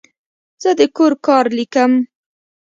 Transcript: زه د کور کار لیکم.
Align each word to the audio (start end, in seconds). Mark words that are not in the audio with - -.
زه 0.61 0.71
د 0.79 0.81
کور 0.97 1.13
کار 1.25 1.45
لیکم. 1.57 1.91